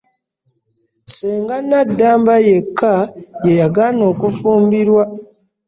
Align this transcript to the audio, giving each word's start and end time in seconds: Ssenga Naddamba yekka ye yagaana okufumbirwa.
Ssenga 1.07 1.55
Naddamba 1.69 2.35
yekka 2.47 2.93
ye 3.45 3.51
yagaana 3.61 4.03
okufumbirwa. 4.11 5.03